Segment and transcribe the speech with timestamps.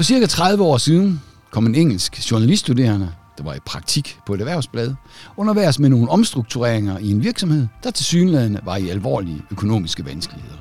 [0.00, 4.40] For cirka 30 år siden kom en engelsk journaliststuderende, der var i praktik på et
[4.40, 4.94] erhvervsblad,
[5.36, 10.56] underværs med nogle omstruktureringer i en virksomhed, der til synlædende var i alvorlige økonomiske vanskeligheder.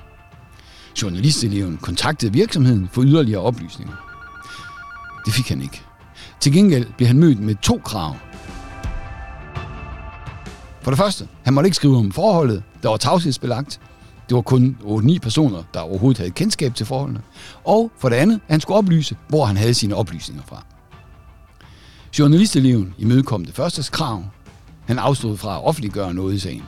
[1.01, 3.93] Journalisteleven kontaktede virksomheden for yderligere oplysninger.
[5.25, 5.81] Det fik han ikke.
[6.39, 8.15] Til gengæld blev han mødt med to krav.
[10.81, 13.79] For det første, han måtte ikke skrive om forholdet, der var tavshedsbelagt.
[14.29, 17.21] Det var kun 8-9 personer, der overhovedet havde kendskab til forholdene.
[17.63, 20.65] Og for det andet, han skulle oplyse, hvor han havde sine oplysninger fra.
[22.19, 24.23] Journalisteleven imødekom det første krav.
[24.85, 26.63] Han afstod fra at offentliggøre noget i sagen.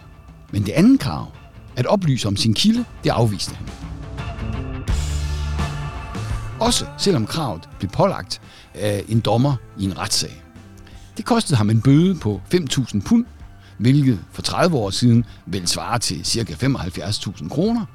[0.52, 1.32] Men det andet krav,
[1.76, 3.68] at oplyse om sin kilde, det afviste han.
[6.60, 8.41] Også selvom kravet blev pålagt
[8.74, 10.44] af en dommer i en retssag.
[11.18, 13.26] Det kostede ham en bøde på 5.000 pund,
[13.81, 16.67] hvilket for 30 år siden vil svare til ca.
[16.67, 17.85] 75.000 kroner.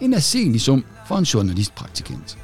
[0.00, 2.38] En aselig sum for en journalistpraktikant.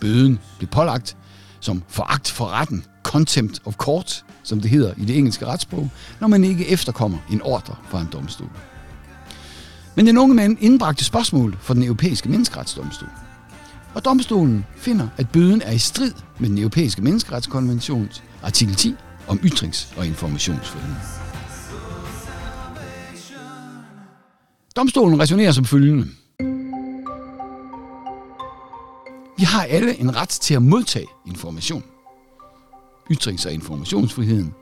[0.00, 1.16] Bøden blev pålagt
[1.60, 5.90] som foragt for retten, contempt of court, som det hedder i det engelske retssprog,
[6.20, 8.50] når man ikke efterkommer en ordre fra en domstol.
[9.94, 13.08] Men den unge mand indbragte spørgsmål for den europæiske menneskeretsdomstol.
[13.94, 18.94] Og domstolen finder, at bøden er i strid med den europæiske menneskeretskonventions artikel 10
[19.28, 21.31] om ytrings- og informationsfrihed.
[24.76, 26.08] Domstolen resonerer som følgende.
[29.38, 31.84] Vi har alle en ret til at modtage information.
[33.12, 34.54] Ytrings- og informationsfriheden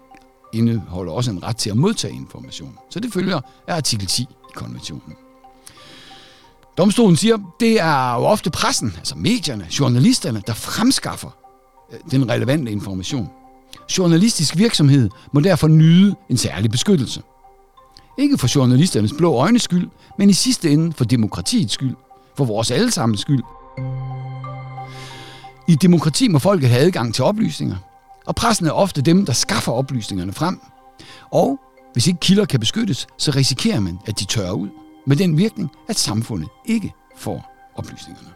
[0.53, 2.78] indeholder også en ret til at modtage information.
[2.91, 5.16] Så det følger af artikel 10 i konventionen.
[6.78, 11.31] Domstolen siger, det er jo ofte pressen, altså medierne, journalisterne, der fremskaffer
[11.92, 13.28] øh, den relevante information.
[13.98, 17.22] Journalistisk virksomhed må derfor nyde en særlig beskyttelse.
[18.21, 21.97] Ikke for journalisternes blå øjnes skyld, men i sidste ende for demokratiets skyld,
[22.37, 23.43] for vores allesammens skyld.
[25.69, 27.77] I demokrati må folket have adgang til oplysninger,
[28.27, 30.61] og pressen er ofte dem, der skaffer oplysningerne frem.
[31.31, 31.61] Og
[31.93, 34.69] hvis ikke kilder kan beskyttes, så risikerer man, at de tørrer ud,
[35.06, 38.28] med den virkning, at samfundet ikke får oplysningerne.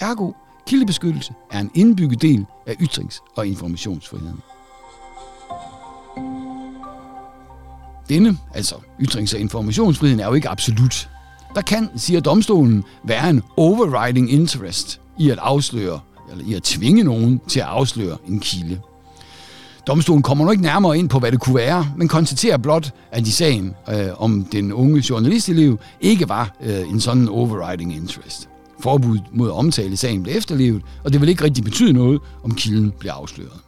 [0.00, 0.32] Ergo,
[0.66, 4.42] kildebeskyttelse er en indbygget del af ytrings- og informationsfriheden.
[8.08, 11.08] Denne, altså ytrings- og informationsfriheden, er jo ikke absolut.
[11.54, 16.00] Der kan, siger domstolen, være en overriding interest i at afsløre,
[16.30, 18.80] eller i at tvinge nogen til at afsløre en kilde.
[19.86, 23.26] Domstolen kommer nu ikke nærmere ind på, hvad det kunne være, men konstaterer blot, at
[23.26, 28.48] i sagen øh, om den unge journalistelev ikke var øh, en sådan overriding interest.
[28.80, 32.54] Forbud mod at omtale sagen blev efterlevet, og det vil ikke rigtig betyde noget, om
[32.54, 33.65] kilden bliver afsløret.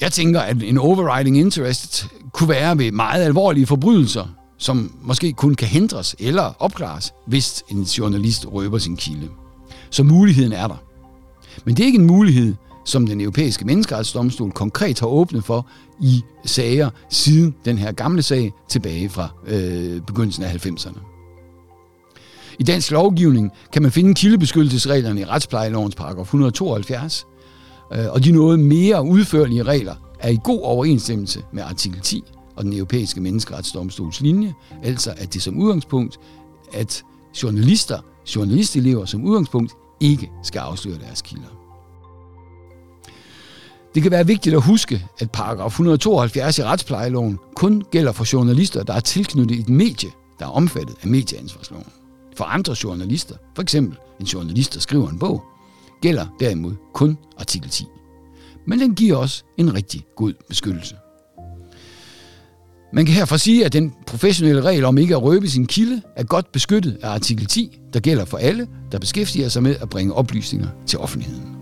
[0.00, 4.26] Jeg tænker, at en overriding interest kunne være ved meget alvorlige forbrydelser,
[4.58, 9.28] som måske kun kan hindres eller opklares, hvis en journalist røber sin kilde.
[9.90, 10.82] Så muligheden er der.
[11.64, 15.66] Men det er ikke en mulighed, som den europæiske menneskerettighedsdomstol konkret har åbnet for
[16.00, 20.98] i sager siden den her gamle sag tilbage fra øh, begyndelsen af 90'erne.
[22.58, 27.26] I dansk lovgivning kan man finde kildebeskyttelsesreglerne i retsplejelovens paragraf 172,
[27.92, 32.24] Øh, og de noget mere udførlige regler er i god overensstemmelse med artikel 10
[32.56, 36.20] og den europæiske menneskeretsdomstols linje, altså at det som udgangspunkt,
[36.72, 37.02] at
[37.42, 37.98] journalister,
[38.36, 41.48] journalistelever som udgangspunkt ikke skal afsløre deres kilder.
[43.94, 48.82] Det kan være vigtigt at huske, at paragraf 172 i retsplejeloven kun gælder for journalister,
[48.82, 51.86] der er tilknyttet et medie, der er omfattet af medieansvarsloven.
[52.36, 55.42] For andre journalister, for eksempel en journalist, der skriver en bog,
[56.00, 57.18] gælder derimod kun
[57.50, 57.84] artikel 10.
[58.66, 60.96] Men den giver os en rigtig god beskyttelse.
[62.92, 66.24] Man kan herfra sige, at den professionelle regel om ikke at røbe sin kilde er
[66.24, 70.14] godt beskyttet af artikel 10, der gælder for alle, der beskæftiger sig med at bringe
[70.14, 71.59] oplysninger til offentligheden.